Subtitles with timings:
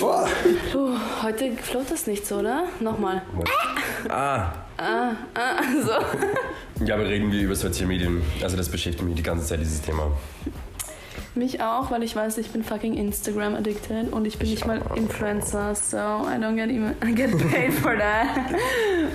[0.00, 0.24] Oh.
[0.72, 2.64] Puh, heute float das nicht so, oder?
[2.80, 3.22] Nochmal.
[4.08, 6.84] Ah, Ah, ah, so.
[6.84, 8.20] ja, wir reden wir über Social Medien.
[8.42, 10.10] Also das beschäftigt mich die ganze Zeit, dieses Thema.
[11.36, 14.82] Mich auch, weil ich weiß, ich bin fucking Instagram addicted und ich bin nicht mal
[14.96, 18.28] Influencer, so I don't get, even, get paid for that.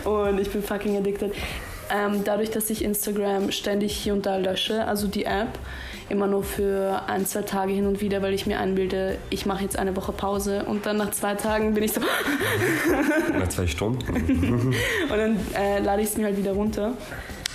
[0.06, 1.34] Und ich bin fucking addicted.
[1.94, 5.60] Ähm, dadurch, dass ich Instagram ständig hier und da lösche, also die App,
[6.10, 9.64] immer nur für ein, zwei Tage hin und wieder, weil ich mir einbilde, ich mache
[9.64, 12.02] jetzt eine Woche Pause und dann nach zwei Tagen bin ich so
[13.38, 14.06] Nach zwei Stunden.
[15.10, 16.94] und dann äh, lade ich es mir halt wieder runter.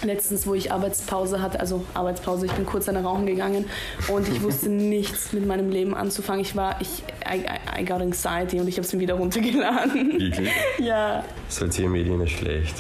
[0.05, 3.67] Letztens, wo ich Arbeitspause hatte, also Arbeitspause, ich bin kurz eine rauchen gegangen
[4.09, 6.41] und ich wusste nichts mit meinem Leben anzufangen.
[6.41, 10.19] Ich war, ich, I, I, I got anxiety und ich habe es mir wieder runtergeladen.
[10.19, 10.51] Wirklich?
[10.79, 12.75] Ja, Soziale Medien ist schlecht.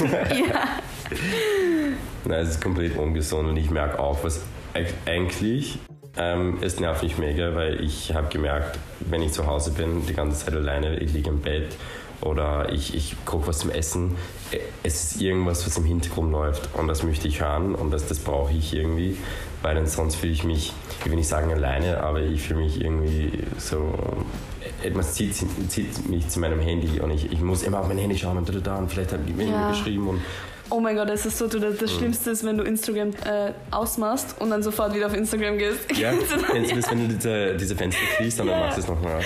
[0.00, 0.68] ja.
[2.24, 4.40] Nein, es ist komplett ungesund und ich merke auch, was
[4.74, 5.78] eigentlich,
[6.16, 10.14] ähm, es nervt mich mega, weil ich habe gemerkt, wenn ich zu Hause bin, die
[10.14, 11.74] ganze Zeit alleine, ich liege im Bett
[12.20, 14.16] oder ich, ich koche was zum Essen,
[14.50, 18.06] äh, es ist irgendwas, was im Hintergrund läuft und das möchte ich hören und das,
[18.06, 19.16] das brauche ich irgendwie,
[19.62, 22.80] weil dann sonst fühle ich mich, ich will nicht sagen alleine, aber ich fühle mich
[22.80, 23.92] irgendwie so,
[24.82, 25.34] etwas zieht,
[25.68, 28.48] zieht mich zu meinem Handy und ich, ich muss immer auf mein Handy schauen und
[28.48, 29.68] da, da, da und vielleicht hat jemand Ja.
[29.68, 30.20] geschrieben und
[30.74, 31.76] Oh mein Gott, das ist so, das, Mhm.
[31.80, 35.80] das Schlimmste ist, wenn du Instagram äh, ausmachst und dann sofort wieder auf Instagram gehst.
[35.98, 36.36] Ja, Kennst du
[36.76, 36.90] das?
[36.90, 38.64] wenn du diese, diese Fenster schließt und dann Ja.
[38.66, 39.20] machst du es nochmal?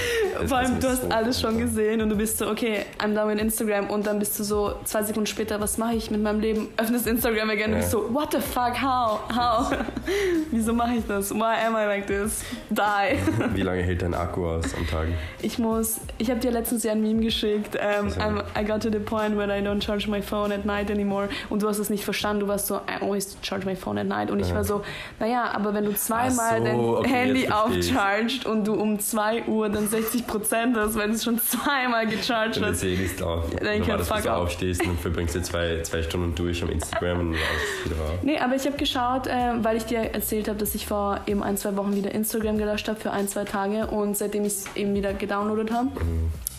[0.46, 3.32] Vor allem, du hast so alles schon gesehen und du bist so, okay, I'm done
[3.32, 6.40] with Instagram und dann bist du so zwei Sekunden später, was mache ich mit meinem
[6.40, 6.68] Leben?
[6.78, 7.78] Öffnest Instagram again und Ja.
[7.78, 9.70] bist so, what the fuck, how, how?
[10.50, 11.32] Wieso mache ich das?
[11.32, 12.42] Why am I like this?
[12.70, 13.54] Die.
[13.54, 15.06] Wie lange hält dein Akku aus am Tag?
[15.42, 18.20] Ich muss, ich habe dir letztens ja ein Meme geschickt, ähm, Also.
[18.20, 21.28] I'm- I got to the point where I don't charge my phone at night anymore
[21.50, 24.06] und du hast es nicht verstanden, du warst so, I always charge my phone at
[24.06, 24.82] night und ich war so,
[25.20, 29.68] naja, aber wenn du zweimal so, dein okay, Handy aufcharged und du um 2 Uhr
[29.68, 32.80] dann 60% hast, weil du es schon zweimal gecharged Wenn hast.
[32.80, 33.52] sehnlichst auf.
[33.52, 36.34] Ja, dann kann war das, fuck dass du aufstehst und verbringst du zwei, zwei Stunden
[36.34, 37.38] durch am Instagram und du
[37.84, 38.22] wieder auf.
[38.22, 41.42] Nee, aber ich habe geschaut, äh, weil ich dir erzählt habe, dass ich vor eben
[41.42, 44.76] ein, zwei Wochen wieder Instagram gelöscht habe für ein, zwei Tage und seitdem ich es
[44.76, 45.90] eben wieder gedownloadet habe,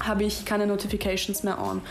[0.03, 1.81] habe ich keine Notifications mehr on.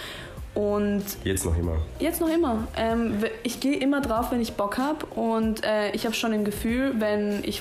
[0.57, 1.77] Und Jetzt noch immer.
[1.99, 2.67] jetzt noch immer.
[2.77, 6.45] Ähm, ich gehe immer drauf, wenn ich Bock habe und äh, ich habe schon im
[6.47, 7.61] Gefühl, wenn ich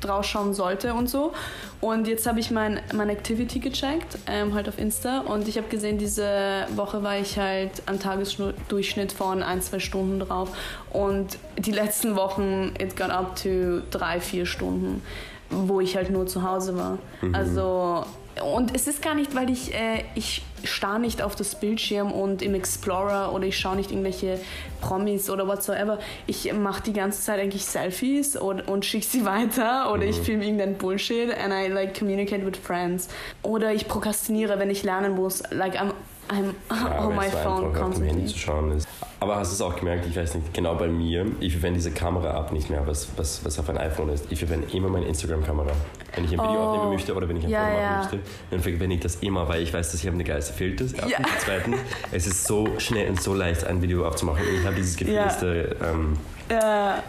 [0.00, 1.32] drauf schauen sollte und so.
[1.80, 5.68] Und jetzt habe ich mein, mein Activity gecheckt, ähm, halt auf Insta und ich habe
[5.68, 10.50] gesehen, diese Woche war ich halt am Tagesdurchschnitt von ein, zwei Stunden drauf
[10.92, 15.02] und die letzten Wochen, it got up to drei, vier Stunden,
[15.50, 16.98] wo ich halt nur zu Hause war.
[17.32, 18.04] Also
[18.42, 22.42] und es ist gar nicht, weil ich, äh, ich starr nicht auf das Bildschirm und
[22.42, 24.40] im Explorer oder ich schaue nicht irgendwelche
[24.80, 25.98] Promis oder whatsoever.
[26.26, 30.44] Ich mache die ganze Zeit eigentlich Selfies und, und schicke sie weiter oder ich filme
[30.44, 33.08] irgendeinen Bullshit and I like communicate with friends.
[33.42, 35.42] Oder ich prokrastiniere, wenn ich lernen muss.
[35.50, 35.92] Like I'm,
[36.28, 38.26] I'm Ja, on weil my so phone einfach auf dem Handy constantly.
[38.26, 38.88] zu schauen ist.
[39.20, 41.90] Aber hast du es auch gemerkt, ich weiß nicht, genau bei mir, ich verwende diese
[41.92, 44.26] Kamera-App nicht mehr, was, was, was auf ein iPhone ist.
[44.30, 45.70] Ich verwende immer meine Instagram-Kamera.
[46.14, 46.64] Wenn ich ein Video Oh.
[46.68, 47.98] aufnehmen möchte oder wenn ich ein Ja, Foto machen ja.
[47.98, 48.18] möchte,
[48.50, 50.52] dann verwende ich das immer, weil ich weiß, dass ich habe eine geilste.
[50.64, 51.18] Erstens, Ja.
[51.38, 51.76] zweitens,
[52.12, 54.42] es ist so schnell und so leicht, ein Video aufzumachen.
[54.46, 56.16] Und ich habe dieses Gefühl, dass, der, ähm,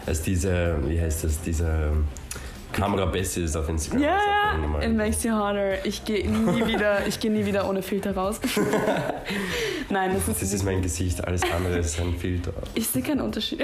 [0.06, 1.90] dass diese, wie heißt das, diese
[2.76, 4.02] Kamera besser ist auf Instagram.
[4.02, 5.84] ja, It makes you harder.
[5.84, 8.40] Ich gehe nie wieder, ich gehe nie wieder ohne Filter raus.
[9.88, 12.52] Nein, das ist Das ist mein Gesicht, alles andere ist ein Filter.
[12.74, 13.62] Ich sehe keinen Unterschied.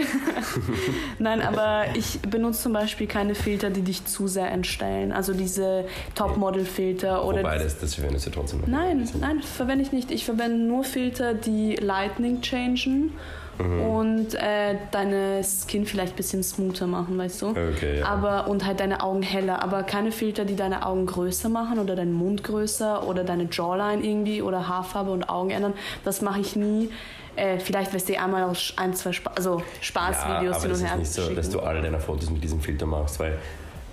[1.18, 5.12] Nein, aber ich benutze zum Beispiel keine Filter, die dich zu sehr entstellen.
[5.12, 5.84] Also diese
[6.14, 7.40] Topmodel-Filter oder.
[7.40, 8.68] Wobei, das, das verwendest du trotzdem noch.
[8.68, 10.10] Nein, nein, verwende ich nicht.
[10.10, 13.12] Ich verwende nur Filter, die Lightning changen
[13.58, 13.80] Mhm.
[13.82, 17.48] und äh, deine Skin vielleicht ein bisschen smoother machen, weißt du?
[17.50, 18.06] Okay, ja.
[18.06, 21.94] Aber und halt deine Augen heller, aber keine Filter, die deine Augen größer machen oder
[21.94, 25.74] deinen Mund größer oder deine Jawline irgendwie oder Haarfarbe und Augen ändern.
[26.04, 26.88] Das mache ich nie.
[27.36, 30.86] Äh, vielleicht wirst du einmal aus ein, zwei Spa also Spaßvideos ja, hin und ist
[30.86, 33.38] her nicht so, dass du alle deine Fotos mit diesem Filter machst, weil,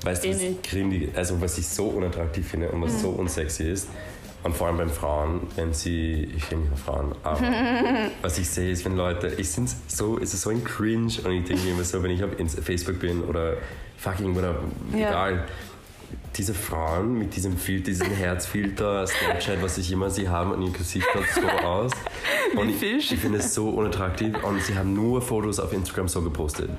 [0.04, 3.20] weißt du, Eh was, grindig- also was ich so unattraktiv finde und was so Mhm.
[3.20, 3.88] unsexy ist,
[4.44, 7.42] und vor allem bei Frauen, wenn sie, ich finde mich Frauen, aber
[8.22, 11.32] was ich sehe ist, wenn Leute, ich finde so, es ist so ein Cringe und
[11.32, 12.32] ich denke immer so, wenn ich auf
[12.62, 13.58] Facebook bin oder
[13.98, 14.56] fucking oder
[14.94, 15.10] Ja.
[15.10, 15.46] egal,
[16.36, 20.72] diese Frauen mit diesem Filter, diesem Herzfilter, Snapchat, was ich immer sie haben und ihr
[20.72, 21.92] Gesicht schaut so aus.
[22.56, 22.82] Und ich,
[23.12, 26.72] ich finde es so unattraktiv und sie haben nur Fotos auf Instagram so gepostet.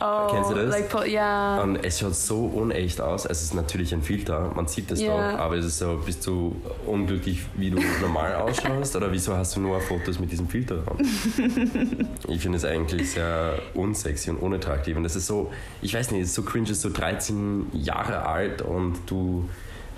[0.00, 0.70] oh, Kennst du das?
[0.70, 1.62] Like, ja.
[1.62, 3.24] Und es schaut so unecht aus.
[3.24, 5.32] Es ist natürlich ein Filter, man sieht das Ja.
[5.32, 6.56] doch, aber es ist so, bist du
[6.86, 10.82] unglücklich, wie du normal ausschaust oder wieso hast du nur Fotos mit diesem Filter
[12.28, 15.52] ich finde es eigentlich sehr unsexy und unattraktiv und das ist so,
[15.82, 19.48] ich weiß nicht, es ist so cringe, es ist so 13 Jahre alt und du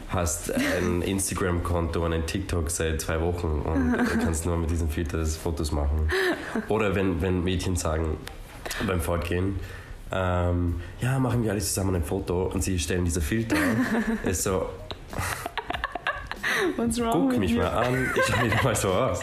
[0.09, 5.25] hast ein Instagram-Konto und ein TikTok seit zwei Wochen und kannst nur mit diesem Filter
[5.25, 6.09] Fotos machen.
[6.69, 8.17] Oder wenn, wenn Mädchen sagen
[8.87, 9.59] beim Fortgehen,
[10.13, 13.57] ähm, ja, machen wir alle zusammen ein Foto und sie stellen diese Filter,
[14.25, 14.69] ist so,
[16.77, 17.59] What's wrong guck mich you?
[17.59, 19.21] mal an, ich schaue wieder mal so aus.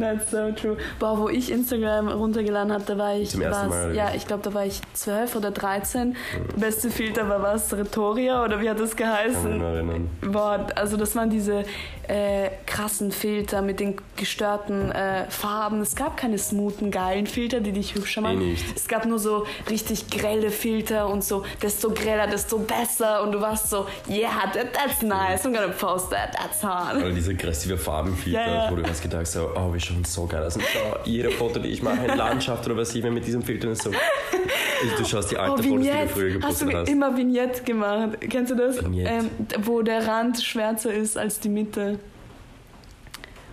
[0.00, 0.76] That's so true.
[0.98, 3.30] Boah, wo ich Instagram runtergeladen habe, da war ich.
[3.30, 6.16] Zum ersten was, Mal, Ja, ich glaube, da war ich 12 oder 13.
[6.56, 7.72] Beste Filter war was?
[7.76, 9.60] Rhetoria oder wie hat das kann geheißen?
[9.60, 10.10] erinnern.
[10.22, 11.64] Boah, also das waren diese
[12.08, 15.80] äh, krassen Filter mit den gestörten äh, Farben.
[15.80, 18.40] Es gab keine smoothen, geilen Filter, die dich hübscher machen.
[18.40, 18.64] Eh nicht.
[18.76, 23.22] Es gab nur so richtig grelle Filter und so, desto greller, desto besser.
[23.22, 26.96] Und du warst so, yeah, that, that's nice, I'm gonna post that, that's hard.
[26.96, 28.70] Oder diese aggressive Farbenfilter, Ja, ja.
[28.70, 30.56] wo du hast gedacht so, oh, wir schauen so geil aus.
[30.56, 33.42] Und schau, jede Foto, die ich mache, in Landschaft oder was ich mir mit diesem
[33.42, 33.90] Filter ist so.
[33.90, 36.88] Ich, du schaust die alten Oh, Fotos, die du früher Hast du gepostet hast.
[36.88, 38.18] immer Vignette gemacht?
[38.20, 38.82] Kennst du das?
[38.82, 39.10] Vignette.
[39.10, 39.30] Ähm,
[39.64, 41.98] wo der Rand schwärzer ist als die Mitte.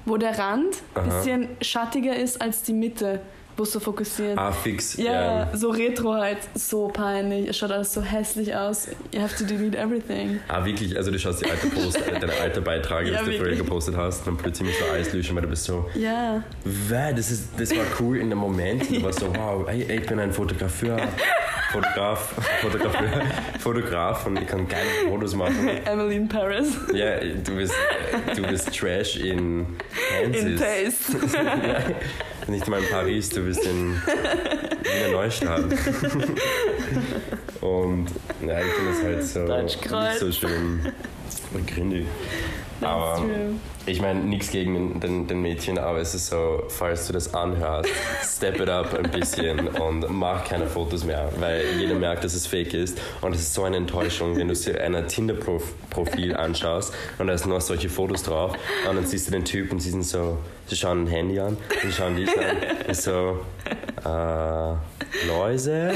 [0.05, 3.19] Wo der Rand ein bisschen schattiger ist als die Mitte,
[3.65, 4.37] so fokussiert.
[4.37, 4.97] Ah, fix.
[4.97, 5.11] Ja,
[5.51, 5.57] ja.
[5.57, 7.49] so retro halt, so peinlich.
[7.49, 8.87] Es schaut alles so hässlich aus.
[9.13, 10.39] You have to delete everything.
[10.47, 13.59] Ah, wirklich, also du schaust die alte Post, deine alte Beiträge, Ja, du früher wirklich.
[13.59, 16.43] gepostet hast, und dann plötzlich musst du alles löschen, weil du bist so, Ja.
[16.65, 18.89] wow, das, ist, das war cool in dem Moment.
[18.89, 20.97] Du warst so, wow, ey, ich bin ein Fotografeur.
[21.77, 23.21] Fotograf, Fotografeur,
[23.59, 25.69] Fotograf und ich kann geile Fotos machen.
[25.85, 26.75] Emily in Paris.
[26.91, 27.73] Ja, du bist,
[28.35, 29.67] du bist Trash in
[30.23, 30.59] In Kansas.
[30.59, 31.17] Taste.
[31.35, 31.83] ja,
[32.47, 35.65] nicht mal in Paris, du bist in Wiener Neustadt.
[37.61, 38.07] Und
[38.45, 40.93] ja, ich finde es halt so nicht so schön.
[41.53, 42.07] Und grindig.
[42.79, 43.55] That's Aber true.
[43.87, 47.33] ich meine, nichts gegen den, den, den Mädchen, aber es ist so, falls du das
[47.33, 47.89] anhörst,
[48.23, 52.45] step it up ein bisschen und mach keine Fotos mehr, weil jeder merkt, dass es
[52.45, 52.99] fake ist.
[53.21, 57.47] Und es ist so eine Enttäuschung, wenn du dir ein Tinder-Profil anschaust und da ist
[57.47, 58.53] nur solche Fotos drauf
[58.87, 60.37] und dann siehst du den Typ und sie sind so,
[60.67, 62.57] sie schauen ein Handy an, sie schauen dich an,
[62.87, 63.39] ist so,
[64.05, 64.75] äh,
[65.27, 65.93] Läuse?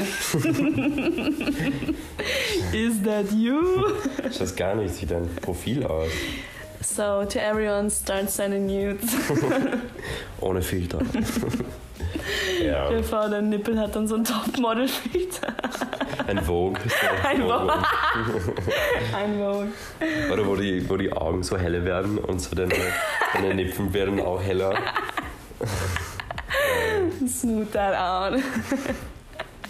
[2.72, 3.60] Is that you?
[4.36, 6.08] Schaut gar nicht wie dein Profil aus.
[6.82, 9.14] So, to everyone, start sending nudes.
[10.40, 10.98] Ohne Filter.
[12.64, 15.54] ja, dir vor, dein Nippel hat dann so ein Topmodel-Filter.
[16.26, 16.80] ein Vogue.
[16.88, 17.72] So Ein Vogue.
[19.14, 19.68] Ein Vogue.
[20.32, 22.74] Oder wo die, wo die Augen so helle werden und so deine,
[23.32, 24.74] deine Lippen werden auch heller.
[27.26, 28.40] Smooth that out.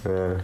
[0.05, 0.37] Ja.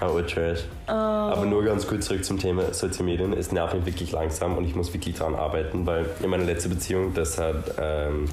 [0.00, 0.60] Aber Trash.
[0.88, 0.92] Oh.
[0.92, 3.32] Aber nur ganz kurz zurück zum Thema Social Medien.
[3.32, 6.70] Es nervt mich wirklich langsam und ich muss wirklich daran arbeiten, weil in meiner letzten
[6.70, 8.26] Beziehung, das hat, ähm,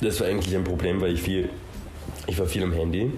[0.00, 1.48] das war eigentlich ein Problem, weil ich viel,
[2.26, 3.12] ich war viel am Handy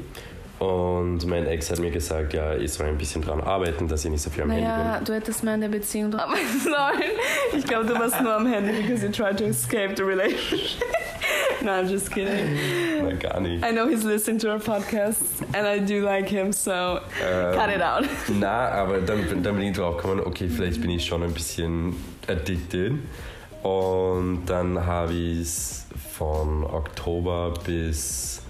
[0.61, 4.11] und mein Ex hat mir gesagt, ja, ich soll ein bisschen dran arbeiten, dass ich
[4.11, 7.11] nicht so viel am Handy Naja, du hättest mal in der Beziehung drauf sollen.
[7.57, 10.85] Ich glaube, du warst nur am Handy because you tried to escape the relationship.
[11.65, 12.55] no, I'm just kidding.
[13.05, 13.65] Nein, gar nicht.
[13.65, 15.23] I know he's listening to our podcast
[15.55, 18.07] and I do like him, so Ähm, cut it out.
[18.29, 21.95] Na, aber dann, dann bin ich drauf gekommen, okay, vielleicht bin ich schon ein bisschen
[22.29, 22.93] addicted.
[23.63, 25.87] Und dann habe ich es
[26.17, 28.43] von Oktober bis,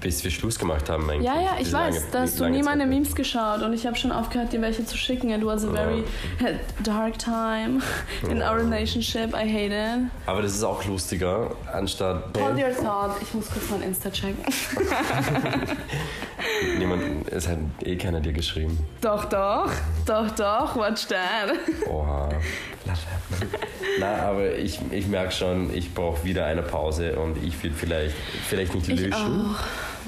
[0.00, 1.30] bis wir Schluss gemacht haben eigentlich.
[1.30, 1.34] Mm.
[1.34, 2.90] Ja, ja, ich weiß, lange- da hast du nie meine Zeit.
[2.90, 5.30] Memes geschaut und ich habe schon aufgehört, dir welche zu schicken.
[5.30, 6.04] It was a very
[6.82, 7.80] dark time
[8.30, 9.34] in our relationship.
[9.34, 10.10] I hate it.
[10.26, 13.12] Aber das ist auch lustiger, anstatt Hold your thought.
[13.22, 14.38] Ich muss kurz mein Insta checken.
[16.78, 18.78] niemand, es hat eh keiner dir geschrieben.
[19.00, 19.70] Doch, doch,
[20.06, 21.52] doch, doch, watch that.
[21.88, 22.28] Oha.
[24.00, 28.14] Na, aber ich, ich merke schon, ich brauche wieder eine Pause und ich würde vielleicht,
[28.48, 29.00] vielleicht nicht Ich
[29.38, 29.56] löschen.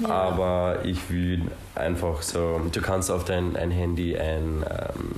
[0.03, 0.09] Ja.
[0.09, 1.43] Aber ich würde
[1.75, 5.15] einfach so, du kannst auf dein ein Handy einen ähm,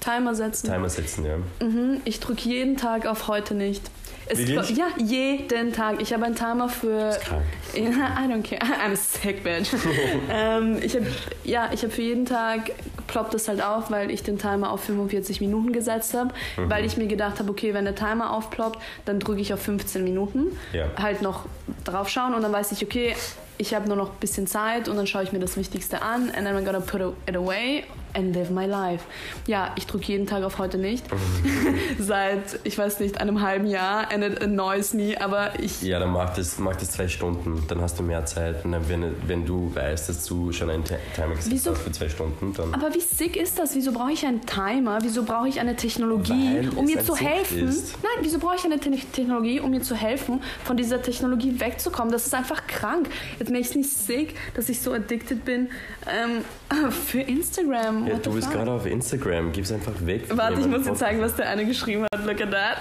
[0.00, 0.68] Timer setzen.
[0.70, 1.36] Timer setzen, ja.
[1.66, 3.82] Mhm, ich drücke jeden Tag auf heute nicht.
[4.26, 4.76] Es Wirklich?
[4.78, 6.00] Ja, jeden Tag.
[6.00, 7.10] Ich habe einen Timer für.
[7.10, 7.42] ist krank.
[7.74, 8.58] I don't care.
[8.82, 9.68] I'm a sick bitch.
[10.30, 11.06] ähm, ich habe
[11.44, 12.70] ja, ich habe für jeden Tag
[13.06, 16.70] ploppt es halt auf, weil ich den Timer auf 45 Minuten gesetzt habe, Mhm.
[16.70, 20.02] weil ich mir gedacht habe, okay, wenn der Timer aufploppt, dann drücke ich auf 15
[20.04, 20.86] Minuten, Ja.
[21.00, 21.44] halt noch
[21.84, 23.14] drauf schauen und dann weiß ich, okay,
[23.58, 26.30] ich habe nur noch ein bisschen Zeit und dann schaue ich mir das Wichtigste an
[26.30, 27.84] and then I'm gonna put it away
[28.14, 29.04] and live my life.
[29.46, 31.04] Ja, ich drücke jeden Tag auf heute nicht.
[31.98, 36.12] Seit, ich weiß nicht, einem halben Jahr and it annoys me, aber ich Ja, dann
[36.12, 38.64] mach das, mach das zwei Stunden, dann hast du mehr Zeit.
[38.64, 41.70] Und dann, wenn, wenn du weißt, dass du schon einen Ti- Timer gesetzt Wieso?
[41.72, 42.74] hast für zwei Stunden, dann.
[42.74, 43.74] Aber wie sick ist das?
[43.74, 44.98] Wieso brauche ich einen Timer?
[45.02, 47.68] Wieso brauche ich eine Technologie, Weil um es mir zu helfen?
[47.68, 47.94] ist.
[48.02, 52.12] Nein, wieso brauche ich eine Te Technologie, um mir zu helfen, von dieser Technologie wegzukommen?
[52.12, 53.08] Das ist einfach krank.
[53.40, 55.68] It makes me sick, dass ich so addicted bin
[56.06, 58.03] ähm, für Instagram.
[58.06, 59.52] Ja, du bist gerade auf Instagram.
[59.52, 60.24] Gib's einfach weg.
[60.30, 62.24] Warte, ich muss dir zeigen, was der eine geschrieben hat.
[62.24, 62.78] Look at that.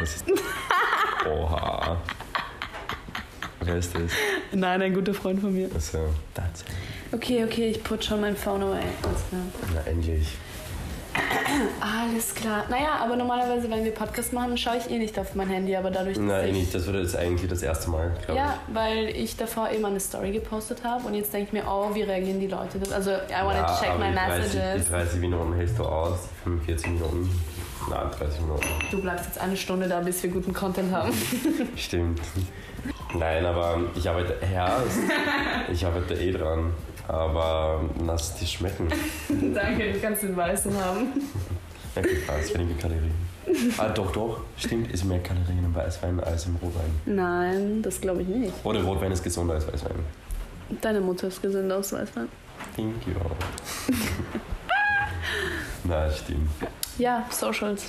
[0.00, 0.24] Was ist
[1.28, 1.96] Oha.
[3.60, 4.12] Wer ist das?
[4.52, 5.68] Nein, ein guter Freund von mir.
[5.70, 6.66] That's it.
[7.12, 8.82] Okay, okay, ich put schon mein Phone away.
[9.74, 10.36] Na, endlich.
[11.80, 12.64] Alles klar.
[12.68, 15.90] Naja, aber normalerweise, wenn wir Podcast machen, schaue ich eh nicht auf mein Handy, aber
[15.90, 16.52] dadurch, ich...
[16.52, 16.74] nicht.
[16.74, 20.32] Das wurde jetzt eigentlich das erste Mal, glaube Ja, weil ich davor immer eine Story
[20.32, 22.78] gepostet habe und jetzt denke ich mir, oh, wie reagieren die Leute?
[22.78, 23.34] Das- Also, I ich.
[23.44, 24.84] wanna check aber my die 30, messages.
[24.86, 27.40] Die 30 Minuten hältst du aus, die 45 Minuten.
[27.90, 28.66] Nein, 30 Minuten.
[28.90, 31.12] Du bleibst jetzt eine Stunde da, bis wir guten Content haben.
[31.76, 32.20] Stimmt.
[33.14, 34.82] Nein, aber ich arbeite, ja,
[35.72, 36.72] ich arbeite eh dran.
[37.08, 38.88] Aber lass es dir schmecken.
[39.54, 41.06] Danke, du kannst den Weißen haben.
[41.96, 43.14] Ja, viel Spaß, weniger Kalorien.
[43.78, 44.42] Ah, doch, doch.
[44.58, 46.90] Stimmt, ist mehr Kalorien im Weißwein als im Rotwein.
[47.06, 48.52] Nein, das glaube ich nicht.
[48.62, 49.96] Oder Rotwein ist gesünder als Weißwein.
[50.82, 52.28] Deine Mutter ist gesünder aus Weißwein.
[52.76, 53.14] Thank you.
[55.84, 56.50] Na, stimmt.
[56.98, 57.86] Ja, Socials.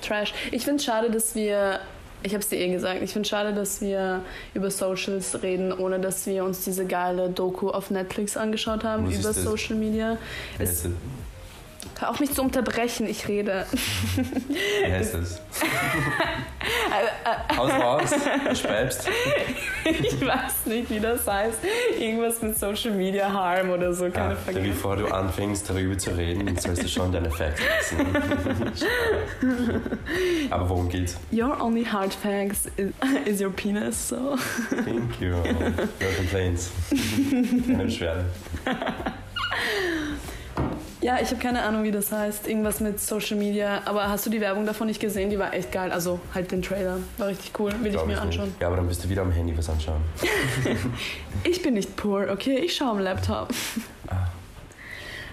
[0.00, 0.32] Trash.
[0.52, 1.80] Ich finde es schade, dass wir,
[2.24, 4.22] ich habe es dir eh gesagt, ich finde es schade, dass wir
[4.54, 9.18] über Socials reden, ohne dass wir uns diese geile Doku auf Netflix angeschaut haben Was
[9.18, 9.32] über?
[9.32, 10.16] Social Media.
[10.56, 10.88] Wer ist
[11.98, 13.66] hör auf mich zu unterbrechen, ich rede.
[14.82, 15.40] Wer ist das?
[17.56, 18.10] Haus raus,
[18.48, 19.08] du schreibst.
[19.86, 21.58] Ich weiß nicht, wie das heißt.
[22.00, 24.66] Irgendwas mit Social Media Harm oder so, keine Ah, Vergessen.
[24.68, 27.60] bevor du anfängst, darüber zu reden, sollst du schon deine Facts
[27.90, 28.06] wissen.
[30.50, 31.18] Aber worum geht's?
[31.30, 32.92] Your only hard facts is,
[33.26, 34.36] is your penis, so.
[34.70, 35.32] Thank you.
[35.36, 35.42] No
[36.16, 36.70] complaints.
[37.66, 38.24] Keine Beschwerde.
[41.04, 42.48] Ja, ich habe keine Ahnung, wie das heißt.
[42.48, 43.82] Irgendwas mit Social Media.
[43.84, 45.28] Aber hast du die Werbung davon nicht gesehen?
[45.28, 45.92] Die war echt geil.
[45.92, 46.96] Also halt den Trailer.
[47.18, 47.72] War richtig cool.
[47.80, 48.22] Will ich Glaub mir nicht.
[48.22, 48.54] anschauen.
[48.58, 50.00] Ja, aber dann bist du wieder am Handy was anschauen.
[51.44, 52.56] Ich bin nicht poor, okay?
[52.56, 53.50] Ich schaue am Laptop.
[54.08, 54.28] Ah.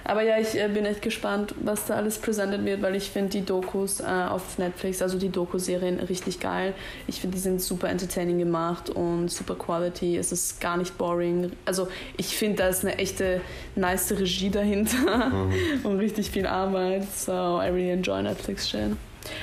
[0.04, 3.30] Aber ja, ich äh, bin echt gespannt, was da alles präsentiert wird, weil ich finde
[3.30, 6.74] die Dokus äh, auf Netflix, also die Doku-Serien, richtig geil.
[7.08, 10.18] Ich finde, die sind super entertaining gemacht und super Quality.
[10.18, 11.52] Es ist gar nicht boring.
[11.66, 13.42] Also ich finde, da ist eine echte
[13.76, 14.92] nice Regie dahinter
[15.32, 15.54] Mhm.
[15.84, 17.06] und richtig viel Arbeit.
[17.16, 18.96] So, I really enjoy Netflix shit.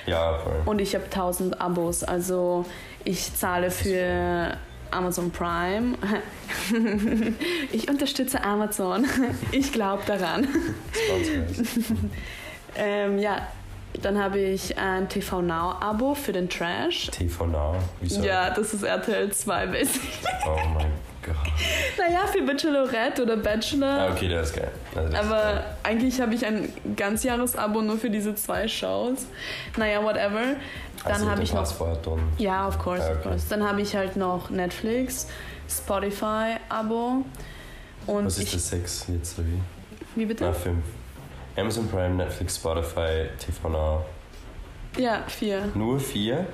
[0.06, 0.62] Ja, voll.
[0.66, 2.64] Und ich habe 1000 Abos, also
[3.04, 4.56] ich zahle für
[4.90, 5.96] Amazon Prime.
[7.72, 9.06] Ich unterstütze Amazon.
[9.52, 10.48] Ich glaube daran.
[12.76, 13.48] Ähm, ja,
[14.02, 17.08] dann habe ich ein TV Now Abo für den Trash.
[17.10, 17.76] TV Now.
[18.00, 18.22] Wieso?
[18.22, 20.08] Ja, das ist RTL 2 basically.
[20.46, 20.86] Oh mein Gott.
[21.98, 23.86] Naja, für Bachelorette oder Bachelor.
[23.86, 24.70] Ah, okay, der ist geil.
[24.94, 25.64] Also das ist Aber geil.
[25.82, 29.26] eigentlich habe ich ein Ganzjahresabo nur für diese zwei Shows.
[29.76, 30.54] Naja, whatever.
[31.04, 33.28] Dann Also habe ich noch Passwort und Ja, of course, Ah, of okay.
[33.30, 33.46] course.
[33.50, 35.26] Dann habe ich halt noch Netflix,
[35.68, 37.24] Spotify-Abo
[38.06, 38.52] und was ist ich.
[38.52, 38.68] das?
[38.70, 39.60] Sechs jetzt oder wie?
[40.20, 40.44] Wie bitte?
[40.44, 40.84] Na, fünf.
[41.56, 44.04] Amazon Prime, Netflix, Spotify, TV Now.
[44.96, 45.68] Ja, vier.
[45.74, 46.46] Nur vier?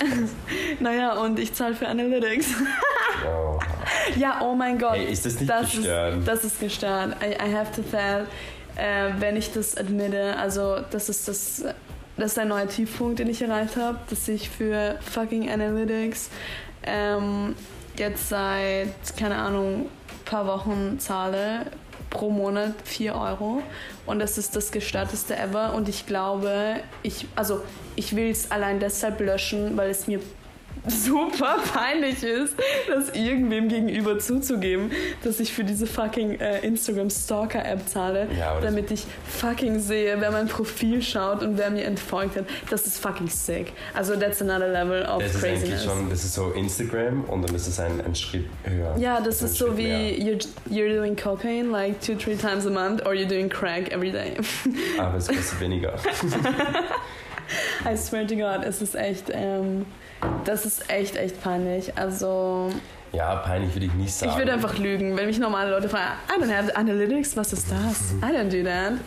[0.80, 2.46] Naja, und ich zahle für Analytics.
[3.26, 3.51] Oh.
[4.16, 4.94] Ja, oh mein Gott.
[4.94, 6.18] Hey, ist das nicht das gestört?
[6.18, 7.16] Ist, das ist gestört.
[7.22, 8.26] I, I have to tell,
[8.76, 11.64] äh, wenn ich das admitte, also das ist das.
[12.14, 16.28] Das ist ein neuer Tiefpunkt, den ich erreicht habe, dass ich für fucking Analytics
[16.82, 17.56] ähm,
[17.96, 19.86] jetzt seit, keine Ahnung,
[20.26, 21.66] paar Wochen zahle
[22.10, 23.62] pro Monat 4 Euro.
[24.06, 25.74] Und das ist das gestörteste ever.
[25.74, 27.62] Und ich glaube, ich, also
[27.96, 30.20] ich will es allein deshalb löschen, weil es mir
[30.86, 32.54] super peinlich ist,
[32.88, 34.90] das irgendwem gegenüber zuzugeben,
[35.22, 40.20] dass ich für diese fucking äh, Instagram Stalker App zahle, Ja, damit ich fucking sehe,
[40.20, 42.44] wer mein Profil schaut und wer mir entfolgt hat.
[42.70, 43.72] Das ist fucking sick.
[43.94, 45.84] Also that's another level of Das ist eigentlich craziness.
[45.84, 48.96] schon, das ist so Instagram und dann ist es ein, ein Schritt höher.
[48.98, 52.70] Ja, das ein ist so wie you're, you're doing cocaine like two, three times a
[52.70, 54.36] month or you're doing crack every day.
[54.98, 55.94] Aber es kostet weniger.
[57.84, 59.86] I swear to God, es ist echt, ähm,
[60.44, 61.96] das ist echt, echt peinlich.
[61.96, 62.70] Also,
[63.12, 64.32] Ja, peinlich würde ich nicht sagen.
[64.32, 66.04] ich würde einfach lügen, wenn mich normale Leute fragen,
[66.34, 68.12] I don't have Analytics, was ist das?
[68.22, 68.92] I don't do that.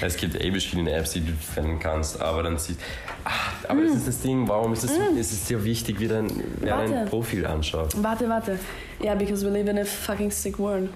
[0.00, 2.78] Es gibt eh verschiedene Apps, die du verwenden kannst, aber dann siehst
[3.24, 6.28] Ach, aber das ist das Ding, warum ist es, ist es dir wichtig, wie dein,
[6.60, 7.08] wer dein Mm.
[7.08, 7.92] Profil anschaut?
[8.00, 8.58] Warte, warte.
[9.00, 10.88] Ja, because we live in a fucking sick world.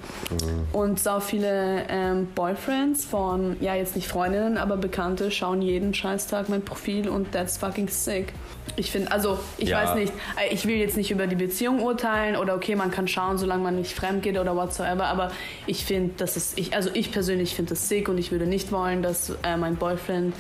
[0.73, 6.49] Und so viele ähm, Boyfriends von, ja, jetzt nicht Freundinnen, aber Bekannte schauen jeden Scheißtag
[6.49, 8.33] mein Profil und that's fucking sick.
[8.77, 9.83] Ich finde, also, ich Ja.
[9.83, 13.07] weiß nicht, äh, ich will jetzt nicht über die Beziehung urteilen oder okay, man kann
[13.09, 15.31] schauen, solange man nicht fremd geht oder whatsoever, aber
[15.67, 18.73] ich finde, das ist, ich, also ich persönlich finde das sick und ich würde nicht
[18.73, 20.35] wollen, dass äh, mein Boyfriend,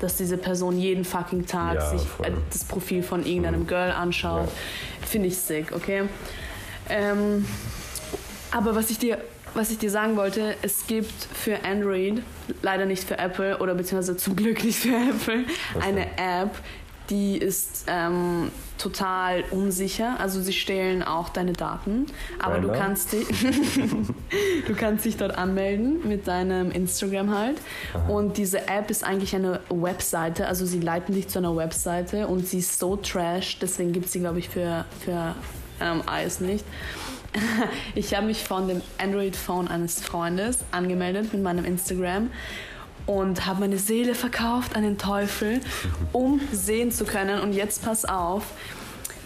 [0.00, 4.48] dass diese Person jeden fucking Tag Ja, sich äh, das Profil von irgendeinem Girl anschaut.
[5.04, 6.02] Finde ich sick, okay?
[6.88, 7.46] Ähm,
[8.50, 9.18] aber was ich dir
[9.54, 12.22] was ich dir sagen wollte, es gibt für Android,
[12.62, 15.44] leider nicht für Apple oder beziehungsweise zum Glück nicht für Apple,
[15.78, 16.58] eine App,
[17.12, 20.18] die ist ähm, total unsicher.
[20.18, 22.06] Also sie stehlen auch deine Daten,
[22.38, 22.78] aber du Grindr?
[22.78, 23.26] kannst, dich,
[24.66, 27.58] du kannst dich dort anmelden mit deinem Instagram halt.
[28.08, 32.48] Und diese App ist eigentlich eine Webseite, also sie leiten dich zu einer Webseite und
[32.48, 35.34] sie ist so trash, deswegen gibt es sie, glaube ich, für, für
[35.80, 36.64] ähm, iOS nicht.
[37.94, 42.30] Ich habe mich von dem Android-Phone eines Freundes angemeldet mit meinem Instagram
[43.06, 45.60] und habe meine Seele verkauft an den Teufel,
[46.12, 47.40] um sehen zu können.
[47.40, 48.44] Und jetzt pass auf,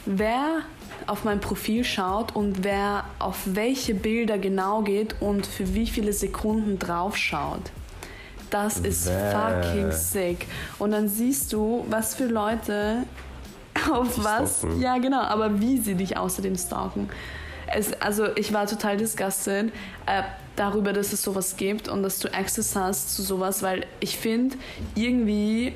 [0.06, 0.60] wer
[1.06, 6.12] auf mein Profil schaut und wer auf welche Bilder genau geht und für wie viele
[6.12, 7.70] Sekunden drauf schaut.
[8.50, 9.32] Das ist Bäh.
[9.32, 10.46] fucking sick.
[10.78, 13.02] Und dann siehst du, was für Leute
[13.92, 14.58] auf Dich was.
[14.58, 14.80] stalken.
[14.80, 17.08] Ja, genau, aber wie sie dich außerdem stalken.
[17.66, 19.72] Es, also ich war total disgusted
[20.06, 20.22] äh,
[20.56, 24.56] darüber, dass es sowas gibt und dass du Access hast zu sowas, weil ich finde
[24.94, 25.74] irgendwie,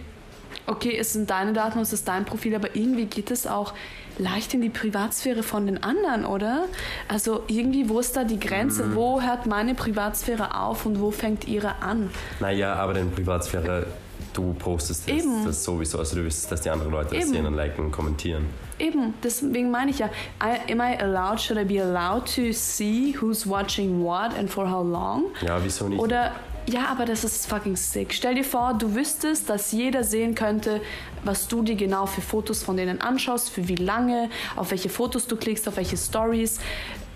[0.67, 3.75] okay, es sind deine Daten und es ist dein Profil, aber irgendwie geht es auch
[4.19, 6.67] leicht in die Privatsphäre von den anderen, oder?
[7.09, 8.85] Also irgendwie, wo ist da die Grenze?
[8.85, 8.95] Mhm.
[8.95, 12.11] Wo hört meine Privatsphäre auf und wo fängt ihre an?
[12.39, 13.87] Naja, aber deine Privatsphäre,
[14.33, 15.99] du postest das, das sowieso.
[15.99, 17.33] Also du wüsstest, dass die anderen Leute das Eben.
[17.33, 18.47] sehen und liken und kommentieren.
[18.81, 20.09] Eben, deswegen meine ich ja,
[20.43, 24.71] I, am I allowed, should I be allowed to see who's watching what and for
[24.71, 25.27] how long?
[25.47, 26.01] Ja, wieso nicht?
[26.01, 26.33] Oder,
[26.67, 28.15] ja, aber das ist fucking sick.
[28.15, 30.81] Stell dir vor, du wüsstest, dass jeder sehen könnte,
[31.25, 35.27] was du dir genau für Fotos von denen anschaust, für wie lange, auf welche Fotos
[35.27, 36.59] du klickst, auf welche Stories.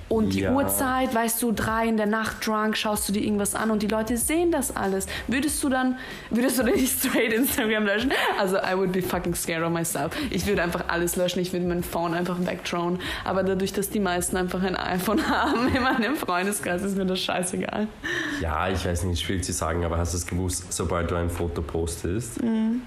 [0.08, 0.52] Und die Ja.
[0.52, 3.86] Uhrzeit, weißt du, drei in der Nacht drunk, schaust du dir irgendwas an und die
[3.86, 5.06] Leute sehen das alles.
[5.28, 5.96] Würdest du dann,
[6.30, 8.12] würdest du dann nicht straight Instagram löschen?
[8.38, 10.12] Also, I would be fucking scared of myself.
[10.30, 12.98] Ich würde einfach alles löschen, ich würde mein Phone einfach wegthrowen.
[13.24, 17.20] Aber dadurch, dass die meisten einfach ein iPhone haben in meinem Freundeskreis, ist mir das
[17.20, 17.88] scheißegal.
[18.40, 21.30] Ja, ich weiß nicht, schwierig zu sagen, aber hast du es gewusst, sobald du ein
[21.30, 22.38] Foto postest,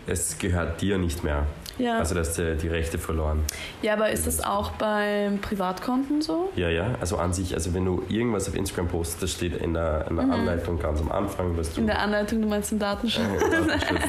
[0.06, 1.48] es gehört dir nicht mehr.
[1.77, 1.86] Mhm.
[1.86, 2.00] Ja.
[2.00, 3.43] Also, dass du die Rechte verloren.
[3.81, 6.50] Ja, aber ist das auch beim Privatkonten so?
[6.55, 9.74] Ja, ja, also an sich, also wenn du irgendwas auf Instagram postest, das steht in
[9.74, 11.83] der, in der Anleitung ganz am Anfang, was du Mhm.
[11.83, 13.24] In der Anleitung, du meinst im Datenschutz?
[13.37, 14.03] Äh, Datenschutz.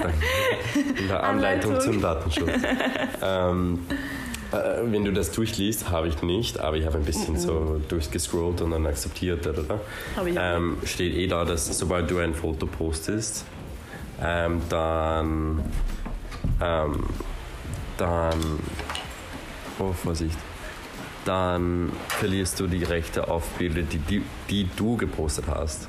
[1.01, 1.93] In der Anleitung Anleitung.
[1.93, 2.51] zum Datenschutz.
[3.23, 3.87] ähm,
[4.53, 4.57] äh,
[4.91, 8.71] wenn du das durchliest, habe ich nicht, aber ich habe ein bisschen so durchgescrollt und
[8.71, 9.45] dann akzeptiert.
[9.45, 9.81] Da, da, da.
[10.17, 10.37] Habe ich.
[10.41, 13.45] Ähm, steht eh da, dass sobald du ein Foto postest,
[14.23, 15.63] ähm, dann,
[16.63, 17.05] ähm,
[17.99, 18.59] dann,
[19.79, 20.39] oh Vorsicht,
[21.25, 25.89] dann verlierst du die Rechte auf Bilder, die, die, die du gepostet hast.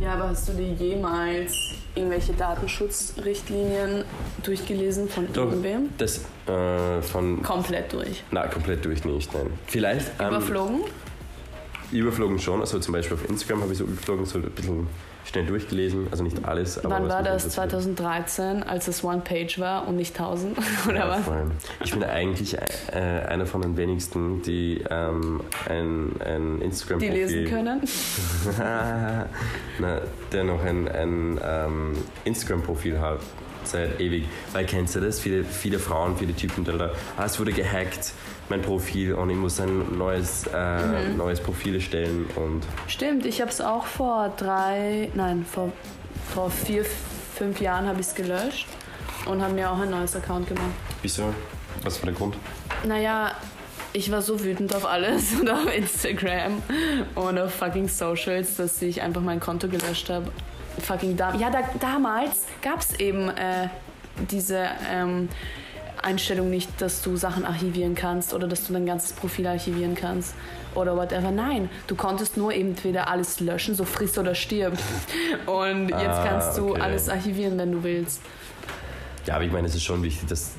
[0.00, 1.54] Ja, aber hast du dir jemals
[1.94, 4.04] irgendwelche Datenschutzrichtlinien
[4.42, 5.90] durchgelesen von Doch, irgendwem?
[5.98, 8.24] das äh, von Komplett durch.
[8.30, 9.52] Na, komplett durch nicht, nein.
[9.66, 10.80] Vielleicht ähm, Überflogen?
[11.92, 14.86] überflogen schon, also zum Beispiel auf Instagram habe ich so überflogen, so ein bisschen
[15.24, 16.78] schnell durchgelesen, also nicht alles.
[16.78, 17.44] Aber Wann war das?
[17.44, 17.70] interessiert.
[17.70, 20.58] 2013, als es One-Page war und nicht 1000?
[20.88, 21.24] Oder Ja, was?
[21.24, 21.50] voll.
[21.84, 22.60] Ich bin eigentlich äh,
[23.28, 27.12] einer von den wenigsten, die ähm, ein, ein Die Instagram-Profil...
[27.12, 27.80] lesen können?
[29.78, 30.00] Na,
[30.32, 31.92] der noch ein, ein ähm,
[32.24, 33.20] Instagram-Profil hat
[33.64, 34.24] seit ewig.
[34.52, 35.20] Weil kennst du das?
[35.20, 38.12] Viele, viele Frauen, viele Typen, die da, ah, es wurde gehackt,
[38.50, 41.16] mein Profil und ich muss ein neues, äh, Mhm.
[41.16, 45.72] neues Profil erstellen und Stimmt, ich habe es auch vor drei, nein, vor,
[46.34, 46.84] vor vier,
[47.36, 48.66] fünf Jahren habe ich es gelöscht
[49.26, 50.70] und habe mir auch ein neues Account gemacht.
[51.02, 51.32] wieso?
[51.82, 52.36] Was war der Grund?
[52.84, 53.32] Naja,
[53.92, 56.60] ich war so wütend auf alles und auf Instagram
[57.14, 60.30] und auf fucking Socials, dass ich einfach mein Konto gelöscht habe.
[60.82, 63.68] Fucking da ja, da, damals gab es eben äh,
[64.30, 65.28] diese ähm,
[66.04, 70.34] Einstellung nicht, dass du Sachen archivieren kannst oder dass du dein ganzes Profil archivieren kannst
[70.74, 71.30] oder whatever.
[71.30, 74.78] Nein, du konntest nur entweder alles löschen, so friss oder stirb.
[75.46, 76.80] Und jetzt Ah, kannst du okay.
[76.80, 78.20] alles archivieren, wenn du willst.
[79.26, 80.52] Ja, aber ich meine, es ist schon wichtig, dass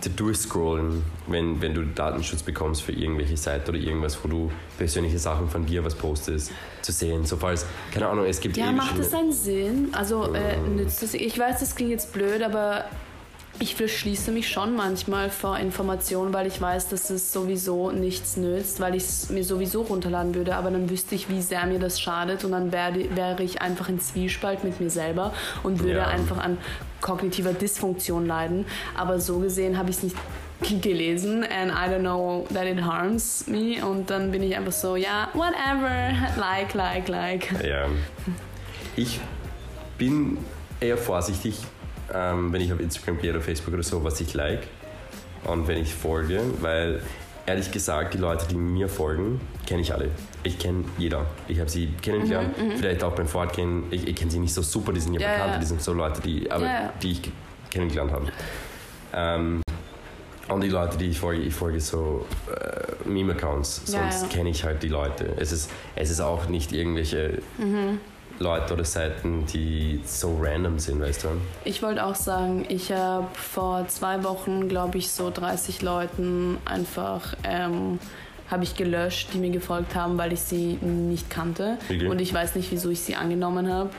[0.00, 5.18] zu durchscrollen, wenn, wenn du Datenschutz bekommst für irgendwelche Seiten oder irgendwas, wo du persönliche
[5.18, 6.50] Sachen von dir was postest,
[6.82, 7.24] zu sehen.
[7.24, 9.88] So falls, keine Ahnung, es gibt Ja, macht das einen Sinn?
[9.92, 11.14] Also äh, nützt es?
[11.14, 12.84] Ich weiß, das klingt jetzt blöd, aber
[13.60, 18.80] ich verschließe mich schon manchmal vor Informationen, weil ich weiß, dass es sowieso nichts nützt,
[18.80, 20.56] weil ich es mir sowieso runterladen würde.
[20.56, 23.88] Aber dann wüsste ich, wie sehr mir das schadet und dann werde, wäre ich einfach
[23.88, 26.06] in Zwiespalt mit mir selber und würde Ja.
[26.08, 26.58] einfach an
[27.00, 28.66] kognitiver Dysfunktion leiden.
[28.96, 30.16] Aber so gesehen habe ich es nicht
[30.82, 34.96] gelesen and I don't know that it harms me und dann bin ich einfach so,
[34.96, 37.52] ja, whatever, like, like, like.
[37.64, 37.86] Ja.
[38.96, 39.20] Ich
[39.98, 40.38] bin
[40.80, 41.58] eher vorsichtig,
[42.12, 44.66] ähm, wenn ich auf Instagram gehe oder Facebook oder so, was ich like
[45.44, 47.00] und wenn ich folge, weil
[47.46, 50.08] ehrlich gesagt, die Leute, die mir folgen, kenne ich alle.
[50.42, 51.26] Ich kenne jeder.
[51.48, 53.84] Ich habe sie kennengelernt, vielleicht auch beim Fortgehen.
[53.90, 55.58] Ich, ich kenne sie nicht so super, die sind ja, Mhm, Ja, bekannt, ja.
[55.60, 57.22] die sind so Leute, die, aber, Ja, die ich
[57.70, 58.26] kennengelernt habe.
[59.14, 59.62] Ähm,
[60.48, 64.82] und die Leute, die ich folge, ich folge so äh, Meme-Accounts, sonst kenne ich halt
[64.82, 65.32] die Leute.
[65.38, 67.98] Es ist, es ist auch nicht irgendwelche Mhm.
[68.38, 71.28] Leute oder Seiten, die so random sind, weißt du?
[71.64, 77.34] Ich wollte auch sagen, ich habe vor zwei Wochen, glaube ich, so 30 Leuten einfach
[77.44, 77.98] ähm,
[78.50, 81.78] habe ich gelöscht, die mir gefolgt haben, weil ich sie nicht kannte.
[81.88, 82.10] Wirklich?
[82.10, 83.90] Und ich weiß nicht, wieso ich sie angenommen habe.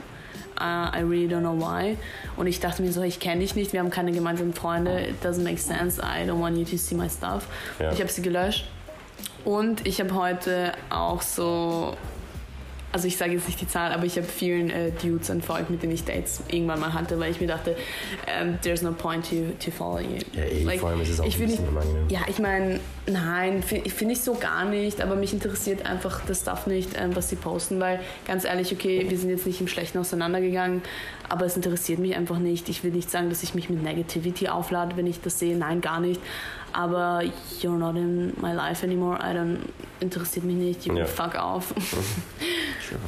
[0.58, 1.98] Uh, I really don't know why.
[2.38, 5.02] Und ich dachte mir so, ich kenne dich nicht, wir haben keine gemeinsamen Freunde.
[5.02, 6.02] It doesn't make sense.
[6.02, 7.48] I don't want you to see my stuff.
[7.78, 7.92] Ja.
[7.92, 8.66] Ich habe sie gelöscht.
[9.44, 11.96] Und ich habe heute auch so
[12.96, 15.84] also ich sage jetzt nicht die Zahl, aber ich habe vielen äh, Dudes entfolgt, mit
[15.84, 17.76] denen ich Dates irgendwann mal hatte, weil ich mir dachte,
[18.26, 20.20] ähm, there's no point to, to follow you.
[20.32, 22.08] Ja, ey, vor allem ist es auch ich ein bisschen nicht, unangenehm.
[22.08, 26.40] Ja, ich meine, nein, finde find ich so gar nicht, aber mich interessiert einfach das
[26.40, 29.68] Stuff nicht, ähm, was sie posten, weil ganz ehrlich, okay, wir sind jetzt nicht im
[29.68, 30.82] Schlechten auseinandergegangen,
[31.28, 32.70] aber es interessiert mich einfach nicht.
[32.70, 35.82] Ich will nicht sagen, dass ich mich mit Negativity auflade, wenn ich das sehe, nein,
[35.82, 36.22] gar nicht.
[36.78, 37.22] Aber
[37.62, 39.60] you're not in my life anymore, I don't,
[40.02, 41.06] interessiert mich nicht, you Ja.
[41.06, 41.74] fuck off.
[42.88, 43.00] Sure.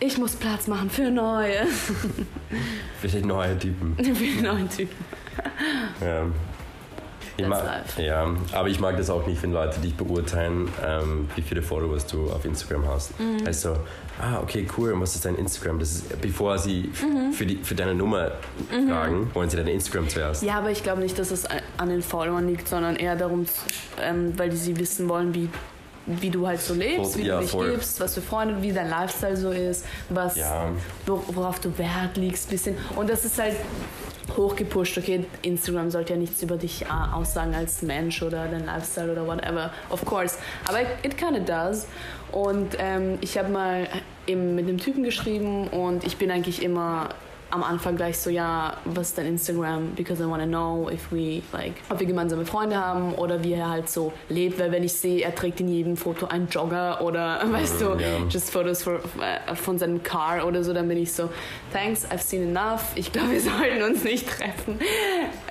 [0.00, 1.66] Ich muss Platz machen für neue,
[3.00, 3.94] Vielleicht neue Typen.
[4.14, 4.96] für neue Typen.
[6.00, 6.24] Ja.
[7.36, 11.42] Ich mag, ja, aber ich mag das auch nicht, wenn Leute dich beurteilen, ähm, wie
[11.42, 13.18] viele Followers du auf Instagram hast.
[13.20, 13.46] Mhm.
[13.46, 13.76] Also,
[14.20, 15.78] ah, okay, cool, und was ist dein Instagram?
[15.78, 17.32] Das ist, bevor sie Mhm.
[17.32, 18.32] für, die, für deine Nummer
[18.88, 20.42] fragen, wollen sie deine Instagram zuerst.
[20.42, 21.44] Ja, aber ich glaube nicht, dass es
[21.76, 23.46] an den Followern liegt, sondern eher darum,
[24.00, 25.48] ähm, weil sie wissen wollen, wie,
[26.06, 27.70] wie du halt so lebst, wie ja, du dich voll.
[27.70, 30.68] gibst, was für Freunde, wie dein Lifestyle so ist, was, Ja.
[31.06, 32.76] wo- worauf du Wert legst, bisschen.
[32.96, 33.56] Und das ist halt
[34.36, 39.12] hochgepusht, okay, Instagram sollte ja nichts über dich äh, aussagen als Mensch oder dein Lifestyle
[39.12, 40.38] oder whatever, of course.
[40.66, 41.86] Aber it kind of does.
[42.32, 43.88] Und ähm, ich habe mal
[44.26, 47.08] eben mit einem Typen geschrieben und ich bin eigentlich immer
[47.50, 49.92] am Anfang gleich so, ja, was ist dein Instagram?
[49.96, 53.54] Because I want to know if we, like, ob wir gemeinsame Freunde haben oder wie
[53.54, 57.00] er halt so lebt, weil wenn ich sehe, er trägt in jedem Foto einen Jogger
[57.02, 58.26] oder, weißt du, ja.
[58.28, 61.28] just Fotos for, äh, von seinem Car oder so, dann bin ich so,
[61.72, 64.78] thanks, I've seen enough, ich glaube, wir sollten uns nicht treffen.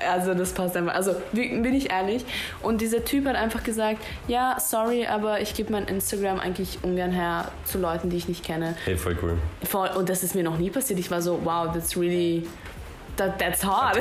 [0.08, 2.26] Also das passt einfach, also bin ich ehrlich.
[2.62, 7.12] Und dieser Typ hat einfach gesagt, ja, sorry, aber ich gebe mein Instagram eigentlich ungern
[7.12, 8.76] her zu Leuten, die ich nicht kenne.
[8.86, 9.38] Hey, voll cool.
[9.64, 11.00] Voll, und das ist mir noch nie passiert.
[11.00, 12.48] Ich war so, wow, that's really,
[13.20, 13.98] that, that's hard.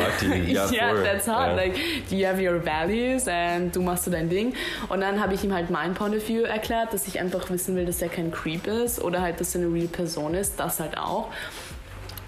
[0.47, 1.03] Ja, voll.
[1.03, 1.51] that's hard.
[1.51, 1.57] Ja.
[1.57, 4.55] Like, you have your values and du machst so dein Ding.
[4.89, 7.77] Und dann habe ich ihm halt mein Point of View erklärt, dass ich einfach wissen
[7.77, 10.59] will, dass er kein Creep ist oder halt, dass er eine real Person ist.
[10.59, 11.29] Das halt auch.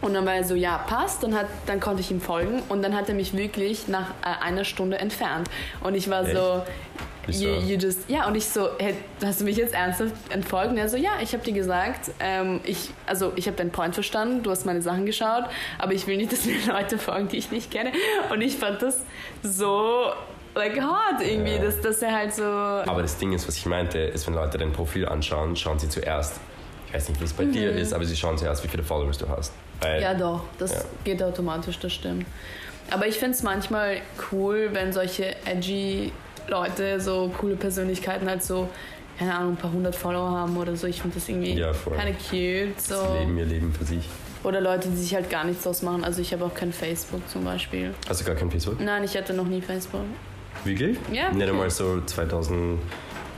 [0.00, 1.22] Und dann war er so, ja, passt.
[1.22, 2.62] Dann, hat, dann konnte ich ihm folgen.
[2.68, 5.48] Und dann hat er mich wirklich nach äh, einer Stunde entfernt.
[5.82, 6.62] Und ich war so, Wieso?
[7.28, 10.70] You, you just, ja, und ich so, hey, hast du mich jetzt ernsthaft entfolgt?
[10.70, 13.94] Und er so, ja, ich habe dir gesagt, ähm, ich, also ich habe deinen Point
[13.94, 15.44] verstanden, du hast meine Sachen geschaut,
[15.78, 17.92] aber ich will nicht, dass mir Leute folgen, die ich nicht kenne.
[18.30, 19.00] Und ich fand das
[19.42, 20.06] so,
[20.54, 21.62] like, hard irgendwie, Ja.
[21.62, 24.58] dass, dass er halt so, Aber das Ding ist, was ich meinte, ist, wenn Leute
[24.58, 26.40] dein Profil anschauen, schauen sie zuerst,
[26.88, 29.18] ich weiß nicht, wie es bei dir ist, aber sie schauen zuerst, wie viele Followers
[29.18, 29.52] du hast.
[29.80, 30.02] Weil, Mhm.
[30.02, 30.80] ja doch, das Ja.
[31.04, 32.26] geht automatisch, das stimmt.
[32.90, 33.98] Aber ich finde es manchmal
[34.32, 36.10] cool, wenn solche edgy
[36.50, 38.68] Leute, so coole Persönlichkeiten halt so,
[39.18, 40.86] keine Ahnung, ein paar hundert Follower haben oder so.
[40.86, 42.80] Ich finde das irgendwie Ja, of cute.
[42.80, 42.94] So.
[43.18, 44.04] leben ihr Leben für sich.
[44.42, 46.02] Oder Leute, die sich halt gar nichts ausmachen.
[46.04, 47.94] Also ich habe auch kein Facebook zum Beispiel.
[48.08, 48.80] Hast du gar kein Facebook?
[48.80, 50.00] Nein, ich hatte noch nie Facebook.
[50.64, 50.96] Wirklich?
[51.12, 51.50] Ja, Nicht wirklich.
[51.50, 52.78] einmal so 2000,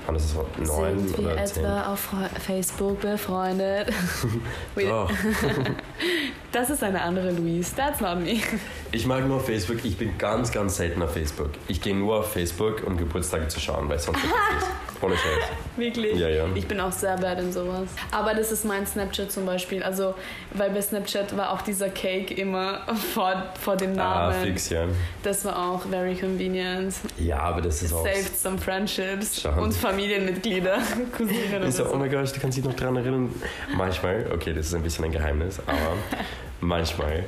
[0.07, 1.65] wann ist das, 9 Sind wir oder 10?
[1.65, 3.89] etwa auf Fre- Facebook befreundet?
[4.77, 5.09] Oh,
[6.53, 7.75] Das ist eine andere Louise.
[7.75, 8.37] That's not me.
[8.93, 11.51] ich mag nur Facebook, ich bin ganz, ganz selten auf Facebook.
[11.69, 14.67] Ich gehe nur auf Facebook, um Geburtstage zu schauen, weil sonst vergesse ich
[15.03, 15.49] Ohne Scheiß.
[15.77, 16.17] Wirklich?
[16.17, 16.45] Ja, ja.
[16.55, 17.89] Ich bin auch sehr bad in sowas.
[18.13, 19.83] Aber das ist mein Snapchat zum Beispiel.
[19.83, 20.15] Also,
[20.53, 24.45] weil bei Snapchat war auch dieser Cake immer vor, vor dem Ah, Namen.
[24.45, 24.85] fix, ja.
[25.25, 26.95] Das war auch very convenient.
[27.19, 28.05] Ja, aber das ist auch...
[28.05, 29.61] Saved some friendships Schade.
[29.61, 30.79] und Familienmitglieder,
[31.17, 31.91] Cousinen oder so.
[31.93, 33.35] oh mein Gott, du kannst dich noch dran erinnern.
[33.77, 35.97] Manchmal, okay, das ist ein bisschen ein Geheimnis, aber
[36.61, 37.25] manchmal,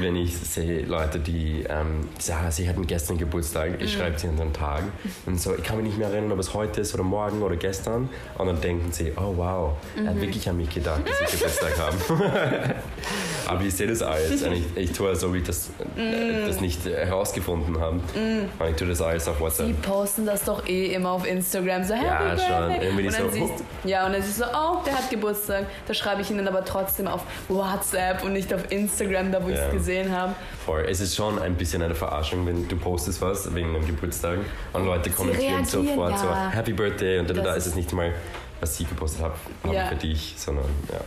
[0.00, 4.36] wenn ich sehe Leute, die ähm, sagen, sie hatten gestern Geburtstag, ich schreibe sie an
[4.36, 4.82] den Tag
[5.26, 7.56] und so, ich kann mich nicht mehr erinnern, ob es heute ist oder morgen oder
[7.56, 11.38] gestern und dann denken sie, oh wow, er hat wirklich an mich gedacht, dass ich
[11.40, 12.74] Geburtstag habe.
[13.46, 14.42] Aber ich sehe das alles.
[14.42, 17.96] Und ich, ich tue so, wie ich das, äh, das nicht herausgefunden habe.
[17.96, 19.66] Und ich tue das alles auf WhatsApp.
[19.66, 22.46] Die posten das doch eh immer auf Instagram, so Happy Ja, Birthday.
[22.46, 22.70] schon.
[22.82, 25.66] Irgendwie und dann so, siehst ja, und dann siehst du, oh, der hat Geburtstag.
[25.86, 29.56] Da schreibe ich ihnen aber trotzdem auf WhatsApp und nicht auf Instagram, da wo ich
[29.56, 29.68] Ja.
[29.74, 30.34] es gesehen habe.
[30.64, 30.86] Voll.
[30.88, 34.38] Es ist schon ein bisschen eine Verarschung, wenn du postest was wegen einem Geburtstag
[34.72, 36.50] und Leute kommentieren sofort so ja.
[36.50, 38.12] Happy Birthday und da, da ist es nicht mal,
[38.60, 39.86] was sie gepostet haben, haben Ja.
[39.86, 41.00] für dich, sondern ja.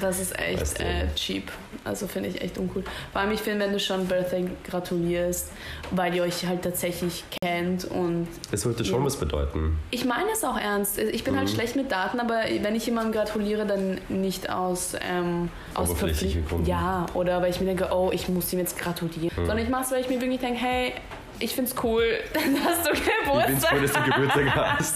[0.00, 0.84] Das ist echt Weißt du.
[0.84, 1.50] äh, cheap.
[1.84, 2.82] Also finde ich echt uncool.
[3.12, 5.50] Vor allem, ich finde, wenn du schon Birthday gratulierst,
[5.90, 9.78] weil ihr euch halt tatsächlich kennt und Es sollte schon was bedeuten.
[9.90, 10.98] ich meine es auch ernst.
[10.98, 11.52] Ich bin halt Mhm.
[11.54, 16.64] schlecht mit Daten, aber wenn ich jemandem gratuliere, dann nicht aus, ähm, aus Gründen.
[16.66, 19.30] Ja, oder weil ich mir denke, oh, ich muss ihm jetzt gratulieren.
[19.36, 19.46] Mhm.
[19.46, 20.92] Sondern ich mache es, weil ich mir wirklich denke, hey,
[21.40, 22.04] ich find's cool,
[22.64, 24.94] hast du Ich bin's Geburtstag cool, dass du Geburtstag hast.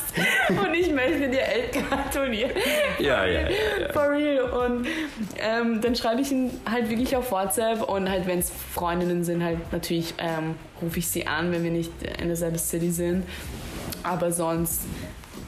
[0.48, 2.53] und ich möchte dir echt gratulieren.
[2.98, 3.48] Ja, ja, ja.
[3.81, 3.92] ja.
[3.92, 4.42] For real.
[4.42, 4.87] Und
[5.38, 9.42] ähm, dann schreibe ich ihn halt wirklich auf WhatsApp und halt, wenn es Freundinnen sind,
[9.42, 13.24] halt natürlich ähm, rufe ich sie an, wenn wir nicht in derselben City sind.
[14.03, 14.83] Aber sonst,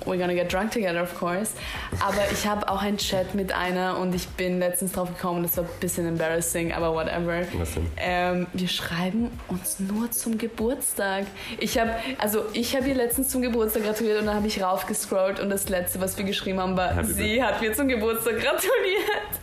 [0.07, 1.53] we're gonna get drunk together, of course.
[2.01, 5.57] Aber ich habe auch einen Chat mit einer und ich bin letztens drauf gekommen, das
[5.57, 7.43] war ein bisschen embarrassing, aber whatever.
[7.55, 7.87] Was denn?
[7.99, 11.27] Ähm, wir schreiben uns nur zum Geburtstag.
[11.59, 15.41] Ich habe, also ich habe ihr letztens zum Geburtstag gratuliert und dann habe ich raufgescrollt
[15.41, 19.41] und das letzte, was wir geschrieben haben, war, Happy sie hat mir zum Geburtstag gratuliert.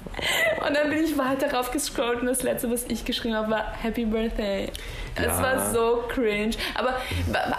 [0.67, 4.05] Und dann bin ich weiter raufgescrollt und das letzte, was ich geschrieben habe, war Happy
[4.05, 4.69] Birthday.
[5.15, 5.41] Es Ja.
[5.41, 6.51] war so cringe.
[6.75, 6.95] Aber,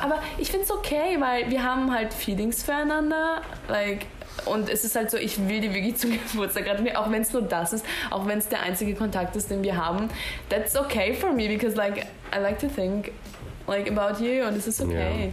[0.02, 3.42] aber ich finde es okay, weil wir haben halt Feelings füreinander.
[3.68, 4.06] Like,
[4.44, 7.32] und es ist halt so, ich will dir wirklich zum Geburtstag gratulieren, auch wenn es
[7.32, 10.08] nur das ist, auch wenn es der einzige Kontakt ist, den wir haben.
[10.48, 13.12] That's okay for me, because like, I like to think
[13.66, 15.32] like about you und es ist okay.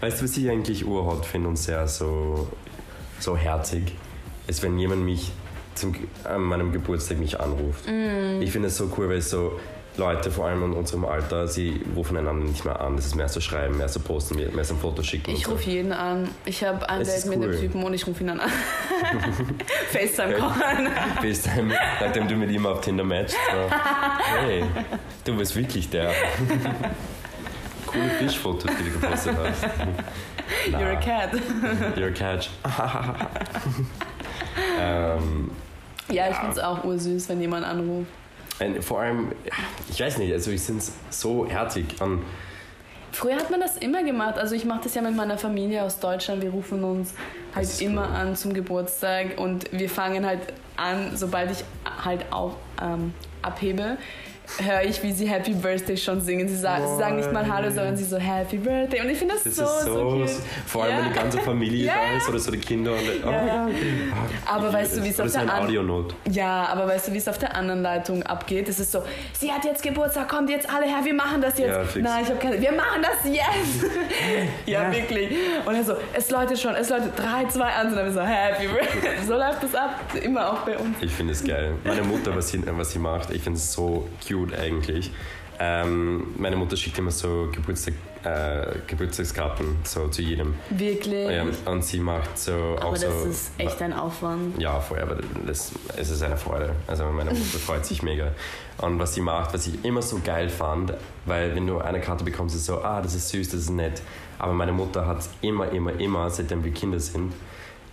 [0.00, 2.48] Weißt du, was ich eigentlich urhot finde und sehr so,
[3.20, 3.92] so herzig,
[4.46, 5.32] ist, wenn jemand mich
[5.74, 7.86] zum, an meinem Geburtstag mich anruft.
[7.86, 8.42] Mm.
[8.42, 9.58] Ich finde es so cool, weil so
[9.96, 12.96] Leute, vor allem in unserem Alter, sie rufen einander nicht mehr an.
[12.96, 15.30] Das ist mehr so schreiben, mehr so posten, mehr so ein Foto schicken.
[15.30, 15.52] Ich so.
[15.52, 16.28] rufe jeden an.
[16.44, 17.52] Ich habe ein Date mit cool.
[17.52, 18.50] dem Typen und ich rufe ihn dann an.
[19.92, 20.88] FaceTime callen.
[21.20, 23.36] FaceTime, nachdem du mit ihm auf Tinder matchst.
[23.52, 23.76] So.
[24.40, 24.64] Hey,
[25.24, 26.10] du bist wirklich der.
[27.86, 29.64] Coole Fischfotos, die du gepostet hast.
[30.72, 31.30] You're a cat.
[31.96, 32.50] You're a catch.
[34.84, 35.50] ähm,
[36.08, 36.40] Ja, ich Ja.
[36.40, 38.10] finde es auch ursüß, wenn jemand anruft.
[38.60, 39.32] ein- vor allem,
[39.90, 42.22] ich weiß nicht, also ich finde es so herzig an.
[43.10, 44.38] Früher hat man das immer gemacht.
[44.38, 46.42] Also ich mache das ja mit meiner Familie aus Deutschland.
[46.42, 47.14] Wir rufen uns
[47.54, 48.16] halt immer cool.
[48.16, 50.40] an zum Geburtstag und wir fangen halt
[50.76, 51.64] an, sobald ich
[52.04, 53.96] halt auf, ähm, abhebe,
[54.62, 56.46] höre ich, wie sie Happy Birthday schon singen.
[56.48, 59.00] Sie, sa sie sagen nicht mal Hallo, sondern sie so Happy Birthday.
[59.00, 61.04] Und ich finde das, Das so, so, so, vor allem Ja.
[61.04, 63.68] wenn die ganze Familie Ja, da ist oder so die Kinder und oh Ja.
[64.46, 66.14] Aber weißt du, wie es auf der so ein an- Audionot.
[66.30, 68.68] Ja, aber weißt du, wie es auf der anderen Leitung abgeht?
[68.68, 69.02] Es ist so,
[69.32, 71.96] sie hat jetzt Geburtstag, kommt jetzt alle her, wir machen das jetzt.
[71.96, 73.90] Nein, ich habe keine, wir machen das jetzt.
[74.66, 74.92] ja, Ja.
[74.92, 75.30] wirklich.
[75.64, 78.66] Und er so, es läutet schon, es läutet 3, 2, 1 und dann so, happy
[78.68, 79.10] birthday.
[79.26, 80.96] So läuft das ab, immer auch bei uns.
[81.00, 81.72] Ich finde es geil.
[81.82, 85.10] Meine Mutter, was sie, was sie macht, ich finde es so cute eigentlich.
[85.58, 87.94] Ähm, meine Mutter schickt immer so Geburtstag,
[88.24, 90.54] äh, Geburtstagskarten so zu jedem.
[90.70, 91.30] Wirklich.
[91.30, 93.28] Ja, und sie macht so aber auch das so.
[93.28, 94.60] ist echt ein Aufwand.
[94.60, 96.74] Ja, voll, aber das, es ist eine Freude.
[96.86, 98.32] Also meine Mutter freut sich mega.
[98.78, 100.92] Und was sie macht, was ich immer so geil fand,
[101.26, 104.02] weil wenn du eine Karte bekommst, ist so, ah, das ist süß, das ist nett.
[104.38, 107.32] Aber meine Mutter hat immer, immer, immer, seitdem wir Kinder sind,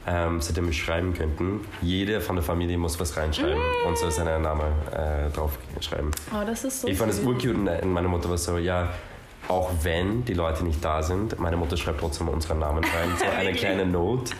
[0.07, 4.41] ähm, seitdem wir schreiben könnten, jede von der Familie muss was reinschreiben und so seinen
[4.41, 6.11] Namen äh, drauf schreiben.
[6.31, 8.89] Oh, das ist so Ich fand es urcute und meine Mutter war so, ja,
[9.47, 13.25] auch wenn die Leute nicht da sind, meine Mutter schreibt trotzdem unseren Namen rein, so
[13.25, 14.33] eine kleine Note.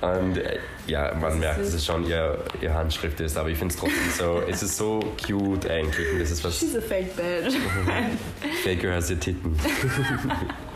[0.00, 3.58] Und äh, ja, man ist merkt, dass es schon ihr, ihr Handschrift ist, aber ich
[3.58, 6.12] finde es trotzdem so, es ist so cute eigentlich.
[6.12, 7.54] Und das ist was, She's a fake bitch.
[8.64, 9.58] Faker als ihr Titten.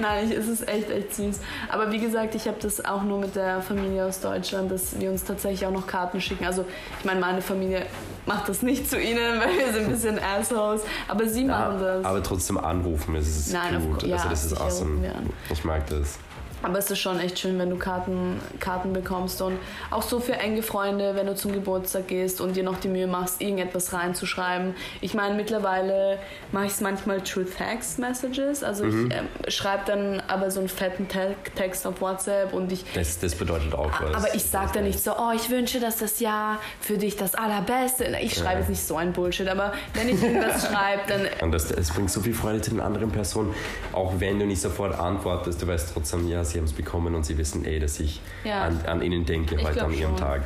[0.00, 1.40] Nein, ich, es ist echt, echt süß.
[1.68, 5.10] Aber wie gesagt, ich habe das auch nur mit der Familie aus Deutschland, dass wir
[5.10, 6.44] uns tatsächlich auch noch Karten schicken.
[6.44, 6.64] Also,
[6.98, 7.86] ich meine, meine Familie
[8.26, 10.82] macht das nicht zu ihnen, weil wir sind ein bisschen Assholes.
[11.08, 12.04] Aber sie machen das.
[12.04, 13.90] aber trotzdem anrufen, es ist Nein, cute.
[13.92, 15.12] course, ja, also das ist awesome.
[15.50, 16.18] Ich mag das.
[16.62, 19.58] Aber es ist schon echt schön, wenn du Karten, Karten bekommst und
[19.90, 23.06] auch so für enge Freunde, wenn du zum Geburtstag gehst und dir noch die Mühe
[23.06, 24.74] machst, irgendetwas reinzuschreiben.
[25.00, 26.18] Ich meine, mittlerweile
[26.52, 28.62] mache ich es manchmal through Text Messages.
[28.64, 29.10] Also Mhm.
[29.10, 33.18] ich ähm, schreibe dann aber so einen fetten Te Text auf WhatsApp und ich Das,
[33.18, 34.14] das bedeutet auch was.
[34.24, 37.34] aber ich sage dann nicht so, oh, ich wünsche, dass das Jahr für dich das
[37.34, 38.04] Allerbeste.
[38.22, 38.58] Ich schreibe Ja.
[38.60, 42.10] jetzt nicht so ein Bullshit, aber wenn ich irgendwas schreibe, dann Und das, es bringt
[42.10, 43.54] so viel Freude zu den anderen Personen.
[43.92, 47.24] Auch wenn du nicht sofort antwortest, du weißt trotzdem, ja, sie haben es bekommen und
[47.26, 48.62] sie wissen eh, dass ich Ja.
[48.64, 50.16] an, an ihnen denke Ich heute an ihrem schon.
[50.16, 50.42] Tag.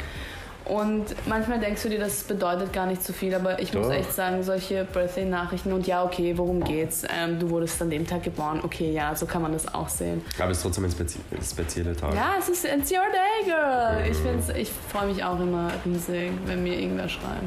[0.66, 3.92] Und manchmal denkst du dir, das bedeutet gar nicht so viel, aber ich muss Doch.
[3.94, 7.02] echt sagen, solche Birthday-Nachrichten und ja, okay, worum geht's?
[7.12, 10.22] Ähm, du wurdest an dem Tag geboren, okay, ja, so kann man das auch sehen.
[10.38, 12.14] Aber es ist trotzdem ein spezi spezieller Tag.
[12.14, 14.08] Ja, es ist It's your day, girl.
[14.08, 17.42] Ich, find's- ich freue mich auch immer riesig, wenn mir irgendwer schreibt.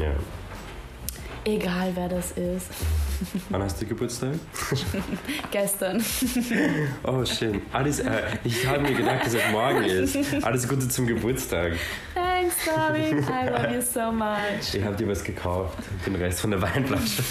[0.00, 0.12] Ja.
[1.48, 2.66] Egal, wer das ist.
[3.48, 4.34] Wann hast du Geburtstag?
[5.50, 6.04] Gestern.
[7.04, 7.62] Oh, schön.
[7.72, 10.44] Alles, äh, ich habe mir gedacht, dass es morgen ist.
[10.44, 11.72] Alles Gute zum Geburtstag.
[12.14, 13.18] Thanks, darling.
[13.20, 14.74] I love you so much.
[14.74, 15.78] Ich habe dir was gekauft.
[16.04, 17.22] Den Rest von der Weinflasche.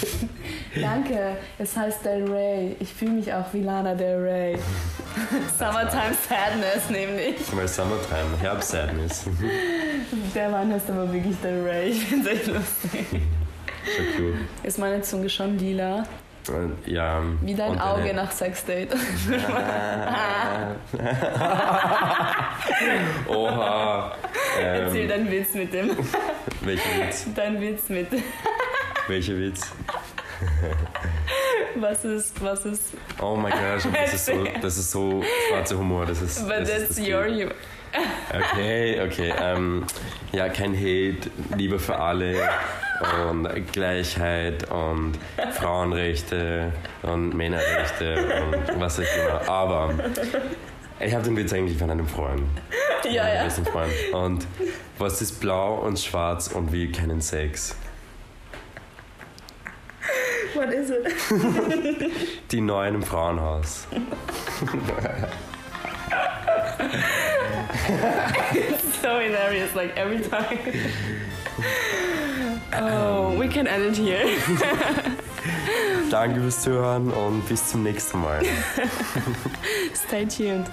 [0.74, 1.36] Danke.
[1.58, 2.76] Es heißt Del Rey.
[2.80, 4.58] Ich fühle mich auch wie Lana Del Rey.
[5.58, 7.52] Summertime Sadness nämlich.
[7.52, 9.24] Mal Summertime, Herbst Sadness.
[10.34, 11.90] Der Wein heißt aber wirklich Del Rey.
[11.90, 13.22] Ich finde es echt lustig.
[13.84, 14.66] So.
[14.66, 16.04] Ist meine Zunge schon lila?
[16.86, 17.20] Ja.
[17.42, 18.88] Wie dein und Auge nach Sexdate.
[23.28, 24.12] Oha.
[24.60, 25.90] Erzähl Ähm, deinen Witz mit dem.
[26.62, 27.26] welcher Witz?
[27.34, 28.08] Dein Witz mit.
[29.08, 29.70] Welcher Witz?
[31.76, 32.92] Was ist, was ist.
[33.20, 36.06] Oh mein Gott, das ist so, das ist so schwarzer Humor.
[36.06, 37.52] Das ist, But das ist that's das your humor.
[38.34, 39.32] Okay, okay.
[39.40, 39.84] Ähm,
[40.32, 42.36] ja, kein Hate, Liebe für alle
[43.30, 45.18] und Gleichheit und
[45.52, 49.48] Frauenrechte und Männerrechte und was auch immer.
[49.48, 49.94] Aber
[51.00, 52.42] ich habe den Witz eigentlich von einem Freund.
[53.04, 53.44] Ja, ja.
[53.44, 53.92] besten Freund.
[54.12, 54.46] Und
[54.98, 57.76] was ist blau und schwarz und will keinen Sex?
[60.54, 61.06] What is it?
[62.50, 63.86] Die Neuen im Frauenhaus.
[69.00, 70.58] So hilarious, like every time.
[72.72, 74.26] Oh, we can end it here.
[76.10, 78.42] Danke fürs Zuhören und bis zum nächsten Mal.
[79.94, 80.66] Stay tuned.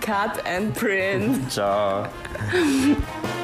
[0.00, 1.50] Cut and print.
[1.50, 2.06] Ciao.